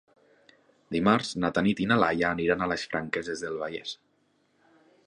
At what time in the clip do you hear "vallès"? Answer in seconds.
3.65-3.97